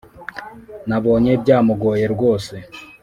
[0.87, 2.55] Nabonye byamugoye rwose